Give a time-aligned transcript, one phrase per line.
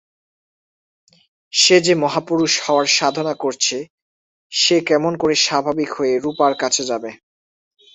[1.53, 3.77] সে যে মহাপুরুষ হওয়ার সাধনা করছে
[4.51, 7.11] সে কেমন করে স্বাভাবিক হয়ে রূপার কাছে যাবে।